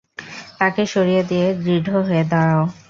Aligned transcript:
তাকে 0.59 0.81
সরিয়ে 0.85 1.21
দিয়ে 1.23 1.47
দৃঢ় 1.63 1.95
হয়ে 2.07 2.23
দাঁড়াও। 2.31 2.63